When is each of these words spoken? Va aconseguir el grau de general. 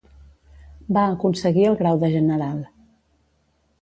Va 0.97 1.03
aconseguir 1.11 1.67
el 1.73 1.77
grau 1.83 2.03
de 2.05 2.09
general. 2.17 2.59